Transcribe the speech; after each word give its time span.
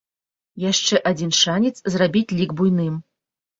Яшчэ 0.71 1.01
адзін 1.11 1.35
шанец 1.41 1.73
зрабіць 1.97 2.35
лік 2.41 2.59
буйным. 2.63 3.01